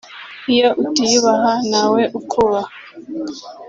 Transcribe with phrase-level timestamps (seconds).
[0.53, 2.71] iyo utiyubaha ntawe ukubaha